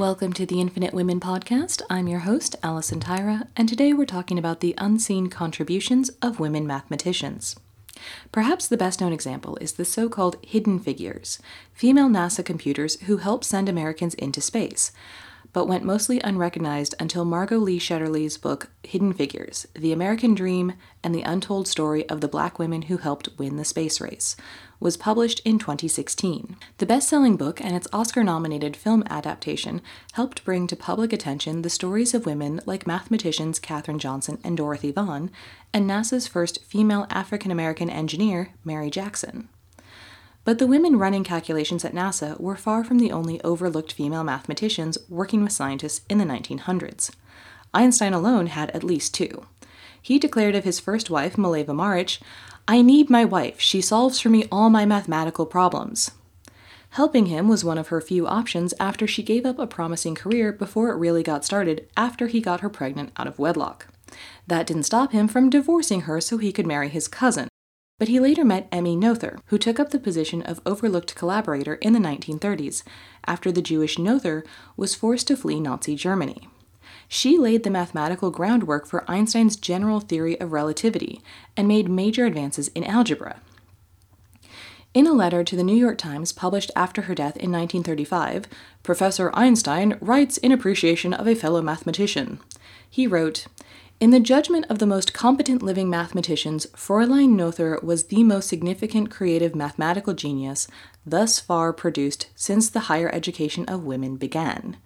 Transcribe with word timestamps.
Welcome 0.00 0.32
to 0.32 0.46
the 0.46 0.62
Infinite 0.62 0.94
Women 0.94 1.20
podcast. 1.20 1.82
I'm 1.90 2.08
your 2.08 2.20
host, 2.20 2.56
Allison 2.62 3.00
Tyra, 3.00 3.48
and 3.54 3.68
today 3.68 3.92
we're 3.92 4.06
talking 4.06 4.38
about 4.38 4.60
the 4.60 4.74
unseen 4.78 5.26
contributions 5.28 6.08
of 6.22 6.40
women 6.40 6.66
mathematicians. 6.66 7.54
Perhaps 8.32 8.66
the 8.66 8.78
best 8.78 9.02
known 9.02 9.12
example 9.12 9.58
is 9.60 9.72
the 9.72 9.84
so 9.84 10.08
called 10.08 10.38
hidden 10.42 10.78
figures, 10.78 11.38
female 11.74 12.08
NASA 12.08 12.42
computers 12.42 12.98
who 13.02 13.18
helped 13.18 13.44
send 13.44 13.68
Americans 13.68 14.14
into 14.14 14.40
space, 14.40 14.90
but 15.52 15.66
went 15.66 15.84
mostly 15.84 16.20
unrecognized 16.20 16.94
until 17.00 17.24
Margot 17.24 17.58
Lee 17.58 17.78
Shetterly's 17.78 18.38
book 18.38 18.70
Hidden 18.82 19.12
Figures 19.12 19.66
The 19.74 19.92
American 19.92 20.34
Dream 20.34 20.74
and 21.02 21.14
the 21.14 21.22
Untold 21.22 21.66
Story 21.66 22.08
of 22.08 22.20
the 22.20 22.28
Black 22.28 22.58
Women 22.58 22.82
Who 22.82 22.98
Helped 22.98 23.28
Win 23.38 23.56
the 23.56 23.64
Space 23.64 24.00
Race 24.00 24.36
was 24.80 24.96
published 24.96 25.40
in 25.40 25.58
2016. 25.58 26.56
The 26.78 26.86
best 26.86 27.08
selling 27.08 27.36
book 27.36 27.60
and 27.60 27.76
its 27.76 27.86
Oscar 27.92 28.24
nominated 28.24 28.76
film 28.76 29.04
adaptation 29.10 29.82
helped 30.12 30.44
bring 30.44 30.66
to 30.68 30.76
public 30.76 31.12
attention 31.12 31.62
the 31.62 31.70
stories 31.70 32.14
of 32.14 32.26
women 32.26 32.60
like 32.64 32.86
mathematicians 32.86 33.58
Katherine 33.58 33.98
Johnson 33.98 34.38
and 34.42 34.56
Dorothy 34.56 34.90
Vaughan, 34.90 35.30
and 35.72 35.88
NASA's 35.88 36.26
first 36.26 36.64
female 36.64 37.06
African 37.10 37.50
American 37.50 37.90
engineer, 37.90 38.54
Mary 38.64 38.90
Jackson. 38.90 39.48
But 40.44 40.58
the 40.58 40.66
women 40.66 40.98
running 40.98 41.24
calculations 41.24 41.84
at 41.84 41.94
NASA 41.94 42.40
were 42.40 42.56
far 42.56 42.82
from 42.82 42.98
the 42.98 43.12
only 43.12 43.40
overlooked 43.42 43.92
female 43.92 44.24
mathematicians 44.24 44.96
working 45.08 45.42
with 45.42 45.52
scientists 45.52 46.00
in 46.08 46.18
the 46.18 46.24
1900s. 46.24 47.10
Einstein 47.74 48.12
alone 48.12 48.46
had 48.46 48.70
at 48.70 48.82
least 48.82 49.14
two. 49.14 49.46
He 50.00 50.18
declared 50.18 50.54
of 50.54 50.64
his 50.64 50.80
first 50.80 51.10
wife, 51.10 51.36
Mileva 51.36 51.74
Maric, 51.74 52.20
I 52.66 52.82
need 52.82 53.10
my 53.10 53.24
wife. 53.24 53.60
She 53.60 53.80
solves 53.80 54.18
for 54.18 54.28
me 54.28 54.46
all 54.50 54.70
my 54.70 54.86
mathematical 54.86 55.44
problems. 55.44 56.12
Helping 56.90 57.26
him 57.26 57.46
was 57.46 57.64
one 57.64 57.78
of 57.78 57.88
her 57.88 58.00
few 58.00 58.26
options 58.26 58.74
after 58.80 59.06
she 59.06 59.22
gave 59.22 59.46
up 59.46 59.58
a 59.58 59.66
promising 59.66 60.14
career 60.14 60.52
before 60.52 60.90
it 60.90 60.96
really 60.96 61.22
got 61.22 61.44
started 61.44 61.86
after 61.96 62.26
he 62.26 62.40
got 62.40 62.60
her 62.60 62.70
pregnant 62.70 63.12
out 63.16 63.28
of 63.28 63.38
wedlock. 63.38 63.86
That 64.46 64.66
didn't 64.66 64.84
stop 64.84 65.12
him 65.12 65.28
from 65.28 65.50
divorcing 65.50 66.02
her 66.02 66.20
so 66.20 66.38
he 66.38 66.50
could 66.50 66.66
marry 66.66 66.88
his 66.88 67.06
cousin, 67.06 67.49
but 68.00 68.08
he 68.08 68.18
later 68.18 68.46
met 68.46 68.66
Emmy 68.72 68.96
Noether, 68.96 69.38
who 69.48 69.58
took 69.58 69.78
up 69.78 69.90
the 69.90 69.98
position 69.98 70.40
of 70.40 70.62
overlooked 70.64 71.14
collaborator 71.14 71.74
in 71.74 71.92
the 71.92 71.98
1930s, 71.98 72.82
after 73.26 73.52
the 73.52 73.60
Jewish 73.60 73.98
Noether 73.98 74.42
was 74.74 74.94
forced 74.94 75.28
to 75.28 75.36
flee 75.36 75.60
Nazi 75.60 75.94
Germany. 75.96 76.48
She 77.08 77.36
laid 77.36 77.62
the 77.62 77.68
mathematical 77.68 78.30
groundwork 78.30 78.86
for 78.86 79.04
Einstein's 79.06 79.54
general 79.54 80.00
theory 80.00 80.40
of 80.40 80.50
relativity 80.50 81.20
and 81.58 81.68
made 81.68 81.90
major 81.90 82.24
advances 82.24 82.68
in 82.68 82.84
algebra. 82.84 83.42
In 84.94 85.06
a 85.06 85.12
letter 85.12 85.44
to 85.44 85.54
the 85.54 85.62
New 85.62 85.76
York 85.76 85.98
Times 85.98 86.32
published 86.32 86.70
after 86.74 87.02
her 87.02 87.14
death 87.14 87.36
in 87.36 87.52
1935, 87.52 88.46
Professor 88.82 89.30
Einstein 89.34 89.98
writes 90.00 90.38
in 90.38 90.52
appreciation 90.52 91.12
of 91.12 91.28
a 91.28 91.34
fellow 91.34 91.60
mathematician. 91.60 92.40
He 92.88 93.06
wrote, 93.06 93.46
in 94.00 94.10
the 94.10 94.18
judgment 94.18 94.64
of 94.70 94.78
the 94.78 94.86
most 94.86 95.12
competent 95.12 95.62
living 95.62 95.90
mathematicians, 95.90 96.66
Fräulein 96.68 97.34
Noether 97.36 97.82
was 97.82 98.04
the 98.04 98.24
most 98.24 98.48
significant 98.48 99.10
creative 99.10 99.54
mathematical 99.54 100.14
genius 100.14 100.66
thus 101.04 101.38
far 101.38 101.70
produced 101.74 102.30
since 102.34 102.70
the 102.70 102.80
higher 102.80 103.14
education 103.14 103.66
of 103.66 103.84
women 103.84 104.16
began. 104.16 104.78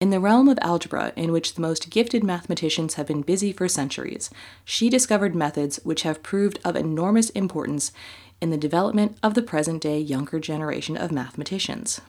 In 0.00 0.08
the 0.08 0.20
realm 0.20 0.48
of 0.48 0.58
algebra, 0.62 1.12
in 1.16 1.32
which 1.32 1.54
the 1.54 1.60
most 1.60 1.90
gifted 1.90 2.24
mathematicians 2.24 2.94
have 2.94 3.06
been 3.06 3.20
busy 3.20 3.52
for 3.52 3.68
centuries, 3.68 4.30
she 4.64 4.88
discovered 4.88 5.34
methods 5.34 5.78
which 5.84 6.04
have 6.04 6.22
proved 6.22 6.58
of 6.64 6.74
enormous 6.74 7.28
importance 7.30 7.92
in 8.40 8.48
the 8.48 8.56
development 8.56 9.18
of 9.22 9.34
the 9.34 9.42
present 9.42 9.82
day 9.82 10.00
younger 10.00 10.40
generation 10.40 10.96
of 10.96 11.12
mathematicians. 11.12 12.00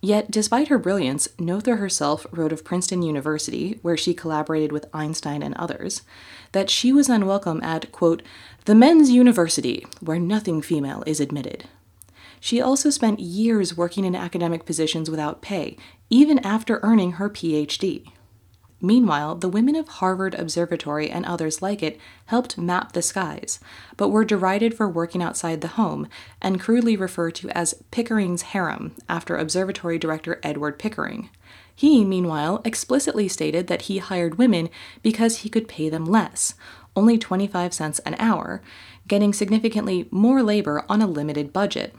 Yet, 0.00 0.30
despite 0.30 0.68
her 0.68 0.78
brilliance, 0.78 1.28
Noether 1.38 1.78
herself 1.78 2.26
wrote 2.30 2.52
of 2.52 2.64
Princeton 2.64 3.02
University, 3.02 3.78
where 3.82 3.96
she 3.96 4.14
collaborated 4.14 4.70
with 4.70 4.86
Einstein 4.94 5.42
and 5.42 5.54
others, 5.56 6.02
that 6.52 6.70
she 6.70 6.92
was 6.92 7.08
unwelcome 7.08 7.62
at, 7.62 7.90
quote, 7.90 8.22
the 8.64 8.74
men's 8.74 9.10
university, 9.10 9.84
where 10.00 10.20
nothing 10.20 10.62
female 10.62 11.02
is 11.06 11.20
admitted. 11.20 11.68
She 12.40 12.60
also 12.60 12.90
spent 12.90 13.18
years 13.18 13.76
working 13.76 14.04
in 14.04 14.14
academic 14.14 14.64
positions 14.64 15.10
without 15.10 15.42
pay, 15.42 15.76
even 16.10 16.38
after 16.40 16.78
earning 16.82 17.12
her 17.12 17.28
PhD. 17.28 18.12
Meanwhile, 18.80 19.36
the 19.36 19.48
women 19.48 19.74
of 19.74 19.88
Harvard 19.88 20.34
Observatory 20.34 21.10
and 21.10 21.24
others 21.26 21.60
like 21.60 21.82
it 21.82 21.98
helped 22.26 22.56
map 22.56 22.92
the 22.92 23.02
skies, 23.02 23.58
but 23.96 24.10
were 24.10 24.24
derided 24.24 24.74
for 24.74 24.88
working 24.88 25.22
outside 25.22 25.60
the 25.60 25.68
home 25.68 26.08
and 26.40 26.60
crudely 26.60 26.96
referred 26.96 27.34
to 27.36 27.50
as 27.50 27.82
Pickering's 27.90 28.42
harem 28.42 28.94
after 29.08 29.36
observatory 29.36 29.98
director 29.98 30.38
Edward 30.44 30.78
Pickering. 30.78 31.28
He, 31.74 32.04
meanwhile, 32.04 32.60
explicitly 32.64 33.26
stated 33.28 33.66
that 33.66 33.82
he 33.82 33.98
hired 33.98 34.38
women 34.38 34.68
because 35.02 35.38
he 35.38 35.48
could 35.48 35.68
pay 35.68 35.88
them 35.88 36.04
less, 36.04 36.54
only 36.94 37.18
25 37.18 37.72
cents 37.74 37.98
an 38.00 38.14
hour, 38.18 38.62
getting 39.08 39.32
significantly 39.32 40.06
more 40.10 40.42
labor 40.42 40.84
on 40.88 41.02
a 41.02 41.06
limited 41.06 41.52
budget 41.52 41.94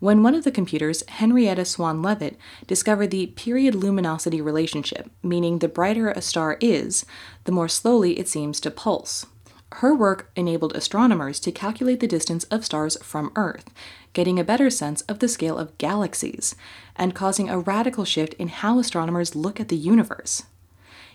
when 0.00 0.22
one 0.22 0.34
of 0.34 0.44
the 0.44 0.50
computers, 0.50 1.04
Henrietta 1.08 1.64
Swan 1.64 2.02
Leavitt, 2.02 2.36
discovered 2.66 3.10
the 3.10 3.28
period 3.28 3.74
luminosity 3.74 4.40
relationship, 4.40 5.10
meaning 5.22 5.58
the 5.58 5.68
brighter 5.68 6.10
a 6.10 6.20
star 6.20 6.56
is, 6.60 7.06
the 7.44 7.52
more 7.52 7.68
slowly 7.68 8.18
it 8.18 8.26
seems 8.26 8.58
to 8.60 8.70
pulse. 8.70 9.26
Her 9.74 9.94
work 9.94 10.30
enabled 10.34 10.74
astronomers 10.74 11.38
to 11.40 11.52
calculate 11.52 12.00
the 12.00 12.08
distance 12.08 12.44
of 12.44 12.64
stars 12.64 12.96
from 13.02 13.30
Earth, 13.36 13.70
getting 14.12 14.40
a 14.40 14.44
better 14.44 14.68
sense 14.68 15.02
of 15.02 15.20
the 15.20 15.28
scale 15.28 15.56
of 15.56 15.78
galaxies, 15.78 16.56
and 16.96 17.14
causing 17.14 17.48
a 17.48 17.60
radical 17.60 18.04
shift 18.04 18.34
in 18.34 18.48
how 18.48 18.80
astronomers 18.80 19.36
look 19.36 19.60
at 19.60 19.68
the 19.68 19.76
universe. 19.76 20.42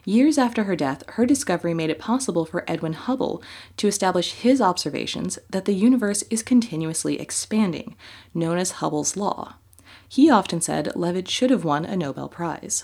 Years 0.07 0.38
after 0.38 0.66
her 0.66 0.75
death, 0.75 1.03
her 1.09 1.25
discovery 1.25 1.73
made 1.73 1.89
it 1.89 1.97
possible 1.97 2.45
for 2.45 2.63
Edwin 2.67 2.93
Hubble 2.93 3.41
to 3.77 3.88
establish 3.88 4.33
his 4.33 4.61
observations 4.61 5.39
that 5.49 5.66
the 5.66 5.73
universe 5.73 6.21
is 6.29 6.43
continuously 6.43 7.19
expanding, 7.19 7.95
known 8.31 8.59
as 8.59 8.73
Hubble's 8.73 9.17
Law. 9.17 9.55
He 10.07 10.29
often 10.29 10.61
said 10.61 10.95
Leavitt 10.95 11.27
should 11.27 11.49
have 11.49 11.66
won 11.66 11.85
a 11.85 11.97
Nobel 11.97 12.29
Prize. 12.29 12.83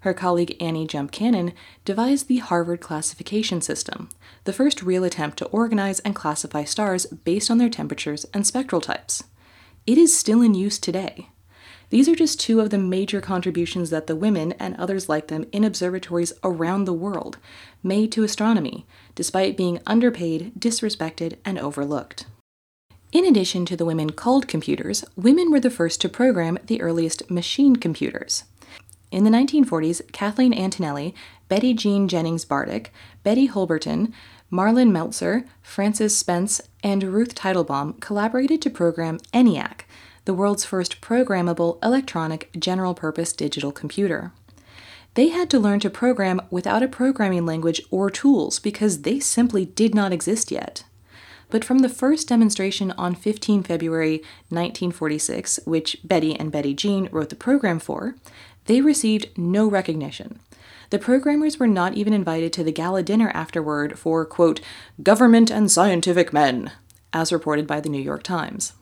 Her 0.00 0.12
colleague 0.12 0.56
Annie 0.60 0.88
Jump 0.88 1.12
Cannon 1.12 1.52
devised 1.84 2.26
the 2.26 2.38
Harvard 2.38 2.80
classification 2.80 3.60
system, 3.60 4.08
the 4.42 4.52
first 4.52 4.82
real 4.82 5.04
attempt 5.04 5.38
to 5.38 5.46
organize 5.46 6.00
and 6.00 6.16
classify 6.16 6.64
stars 6.64 7.06
based 7.06 7.48
on 7.48 7.58
their 7.58 7.70
temperatures 7.70 8.26
and 8.34 8.44
spectral 8.44 8.80
types. 8.80 9.22
It 9.86 9.96
is 9.96 10.18
still 10.18 10.42
in 10.42 10.54
use 10.54 10.80
today. 10.80 11.30
These 11.94 12.08
are 12.08 12.16
just 12.16 12.40
two 12.40 12.58
of 12.58 12.70
the 12.70 12.78
major 12.78 13.20
contributions 13.20 13.90
that 13.90 14.08
the 14.08 14.16
women 14.16 14.50
and 14.58 14.74
others 14.74 15.08
like 15.08 15.28
them 15.28 15.46
in 15.52 15.62
observatories 15.62 16.32
around 16.42 16.86
the 16.86 16.92
world 16.92 17.38
made 17.84 18.10
to 18.10 18.24
astronomy, 18.24 18.84
despite 19.14 19.56
being 19.56 19.78
underpaid, 19.86 20.54
disrespected, 20.58 21.36
and 21.44 21.56
overlooked. 21.56 22.26
In 23.12 23.24
addition 23.24 23.64
to 23.66 23.76
the 23.76 23.84
women 23.84 24.10
called 24.10 24.48
computers, 24.48 25.04
women 25.14 25.52
were 25.52 25.60
the 25.60 25.70
first 25.70 26.00
to 26.00 26.08
program 26.08 26.58
the 26.66 26.82
earliest 26.82 27.30
machine 27.30 27.76
computers. 27.76 28.42
In 29.12 29.22
the 29.22 29.30
1940s, 29.30 30.10
Kathleen 30.10 30.52
Antonelli, 30.52 31.14
Betty 31.46 31.74
Jean 31.74 32.08
Jennings 32.08 32.44
Bartik, 32.44 32.88
Betty 33.22 33.46
Holberton, 33.46 34.12
Marlyn 34.50 34.92
Meltzer, 34.92 35.44
Frances 35.62 36.16
Spence, 36.16 36.60
and 36.82 37.04
Ruth 37.04 37.36
Teitelbaum 37.36 38.00
collaborated 38.00 38.60
to 38.62 38.70
program 38.70 39.20
ENIAC, 39.32 39.82
the 40.24 40.34
world's 40.34 40.64
first 40.64 41.00
programmable 41.00 41.78
electronic 41.82 42.50
general 42.58 42.94
purpose 42.94 43.32
digital 43.32 43.72
computer. 43.72 44.32
They 45.14 45.28
had 45.28 45.48
to 45.50 45.60
learn 45.60 45.80
to 45.80 45.90
program 45.90 46.40
without 46.50 46.82
a 46.82 46.88
programming 46.88 47.46
language 47.46 47.80
or 47.90 48.10
tools 48.10 48.58
because 48.58 49.02
they 49.02 49.20
simply 49.20 49.64
did 49.64 49.94
not 49.94 50.12
exist 50.12 50.50
yet. 50.50 50.84
But 51.50 51.64
from 51.64 51.78
the 51.80 51.88
first 51.88 52.28
demonstration 52.28 52.90
on 52.92 53.14
15 53.14 53.62
February 53.62 54.18
1946, 54.48 55.60
which 55.64 55.98
Betty 56.02 56.34
and 56.34 56.50
Betty 56.50 56.74
Jean 56.74 57.08
wrote 57.12 57.28
the 57.28 57.36
program 57.36 57.78
for, 57.78 58.16
they 58.64 58.80
received 58.80 59.28
no 59.36 59.68
recognition. 59.68 60.40
The 60.90 60.98
programmers 60.98 61.58
were 61.58 61.68
not 61.68 61.94
even 61.94 62.12
invited 62.12 62.52
to 62.54 62.64
the 62.64 62.72
gala 62.72 63.02
dinner 63.02 63.30
afterward 63.34 63.98
for, 63.98 64.24
quote, 64.24 64.60
government 65.02 65.50
and 65.50 65.70
scientific 65.70 66.32
men, 66.32 66.72
as 67.12 67.32
reported 67.32 67.66
by 67.66 67.80
the 67.80 67.88
New 67.88 68.02
York 68.02 68.22
Times. 68.22 68.72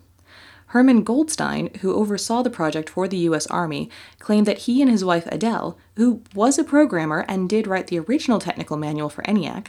Herman 0.72 1.04
Goldstine, 1.04 1.76
who 1.82 1.92
oversaw 1.94 2.42
the 2.42 2.48
project 2.48 2.88
for 2.88 3.06
the 3.06 3.18
US 3.28 3.46
Army, 3.48 3.90
claimed 4.18 4.46
that 4.46 4.60
he 4.60 4.80
and 4.80 4.90
his 4.90 5.04
wife 5.04 5.28
Adele, 5.30 5.76
who 5.96 6.22
was 6.34 6.58
a 6.58 6.64
programmer 6.64 7.26
and 7.28 7.46
did 7.46 7.66
write 7.66 7.88
the 7.88 7.98
original 7.98 8.38
technical 8.38 8.78
manual 8.78 9.10
for 9.10 9.22
ENIAC, 9.24 9.66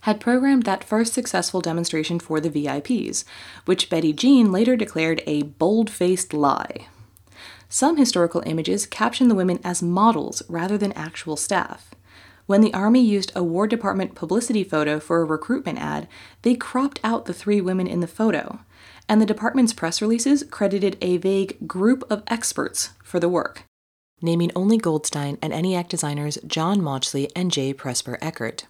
had 0.00 0.18
programmed 0.18 0.62
that 0.62 0.82
first 0.82 1.12
successful 1.12 1.60
demonstration 1.60 2.18
for 2.18 2.40
the 2.40 2.48
VIPs, 2.48 3.24
which 3.66 3.90
Betty 3.90 4.14
Jean 4.14 4.50
later 4.50 4.76
declared 4.76 5.22
a 5.26 5.42
bold 5.42 5.90
faced 5.90 6.32
lie. 6.32 6.88
Some 7.68 7.98
historical 7.98 8.42
images 8.46 8.86
caption 8.86 9.28
the 9.28 9.34
women 9.34 9.60
as 9.62 9.82
models 9.82 10.42
rather 10.48 10.78
than 10.78 10.92
actual 10.92 11.36
staff. 11.36 11.90
When 12.46 12.60
the 12.60 12.72
Army 12.72 13.00
used 13.02 13.32
a 13.34 13.42
War 13.42 13.66
Department 13.66 14.14
publicity 14.14 14.62
photo 14.62 15.00
for 15.00 15.20
a 15.20 15.24
recruitment 15.24 15.78
ad, 15.78 16.08
they 16.42 16.54
cropped 16.54 17.00
out 17.02 17.26
the 17.26 17.34
three 17.34 17.60
women 17.60 17.86
in 17.86 18.00
the 18.00 18.06
photo 18.06 18.60
and 19.08 19.20
the 19.20 19.26
department's 19.26 19.72
press 19.72 20.02
releases 20.02 20.44
credited 20.44 20.96
a 21.00 21.16
vague 21.16 21.66
group 21.66 22.04
of 22.10 22.22
experts 22.26 22.90
for 23.02 23.20
the 23.20 23.28
work. 23.28 23.64
naming 24.22 24.50
only 24.56 24.78
Goldstine 24.78 25.36
and 25.42 25.52
ENIAC 25.52 25.88
designers 25.88 26.38
John 26.46 26.80
Mauchly 26.80 27.30
and 27.36 27.52
J. 27.52 27.74
Presper 27.74 28.16
Eckert. 28.22 28.64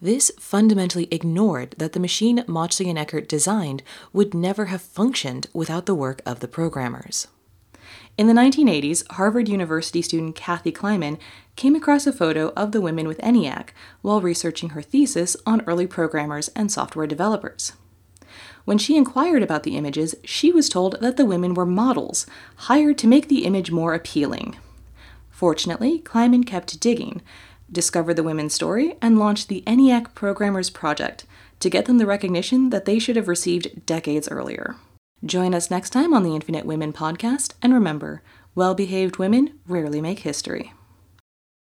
This 0.00 0.32
fundamentally 0.40 1.06
ignored 1.10 1.74
that 1.76 1.92
the 1.92 2.00
machine 2.00 2.42
Mauchly 2.46 2.88
and 2.88 2.98
Eckert 2.98 3.28
designed 3.28 3.82
would 4.14 4.32
never 4.32 4.66
have 4.66 4.80
functioned 4.80 5.48
without 5.52 5.84
the 5.84 5.94
work 5.94 6.22
of 6.24 6.40
the 6.40 6.48
programmers. 6.48 7.28
In 8.18 8.28
the 8.28 8.32
1980s, 8.32 9.06
Harvard 9.12 9.46
University 9.46 10.00
student 10.00 10.34
Kathy 10.36 10.72
Kleiman 10.72 11.18
came 11.54 11.74
across 11.74 12.06
a 12.06 12.12
photo 12.12 12.48
of 12.56 12.72
the 12.72 12.80
women 12.80 13.06
with 13.06 13.18
ENIAC 13.18 13.74
while 14.00 14.22
researching 14.22 14.70
her 14.70 14.80
thesis 14.80 15.36
on 15.44 15.60
early 15.66 15.86
programmers 15.86 16.48
and 16.56 16.72
software 16.72 17.06
developers. 17.06 17.74
When 18.64 18.78
she 18.78 18.96
inquired 18.96 19.42
about 19.42 19.64
the 19.64 19.76
images, 19.76 20.14
she 20.24 20.50
was 20.50 20.70
told 20.70 20.98
that 21.02 21.18
the 21.18 21.26
women 21.26 21.52
were 21.52 21.66
models, 21.66 22.26
hired 22.56 22.96
to 22.98 23.06
make 23.06 23.28
the 23.28 23.44
image 23.44 23.70
more 23.70 23.92
appealing. 23.92 24.56
Fortunately, 25.28 25.98
Kleiman 25.98 26.44
kept 26.44 26.80
digging, 26.80 27.20
discovered 27.70 28.14
the 28.14 28.22
women's 28.22 28.54
story, 28.54 28.96
and 29.02 29.18
launched 29.18 29.48
the 29.48 29.62
ENIAC 29.66 30.14
Programmers 30.14 30.70
Project 30.70 31.26
to 31.60 31.68
get 31.68 31.84
them 31.84 31.98
the 31.98 32.06
recognition 32.06 32.70
that 32.70 32.86
they 32.86 32.98
should 32.98 33.16
have 33.16 33.28
received 33.28 33.84
decades 33.84 34.26
earlier. 34.28 34.76
Join 35.24 35.54
us 35.54 35.70
next 35.70 35.90
time 35.90 36.12
on 36.12 36.24
the 36.24 36.34
Infinite 36.34 36.66
Women 36.66 36.92
podcast, 36.92 37.54
and 37.62 37.72
remember, 37.72 38.22
well 38.54 38.74
behaved 38.74 39.16
women 39.16 39.58
rarely 39.66 40.00
make 40.00 40.20
history. 40.20 40.74